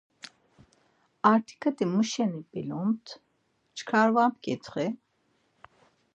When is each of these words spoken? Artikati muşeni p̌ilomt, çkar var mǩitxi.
Artikati 1.31 1.85
muşeni 1.93 2.41
p̌ilomt, 2.49 3.05
çkar 3.77 4.07
var 4.15 4.29
mǩitxi. 4.33 4.87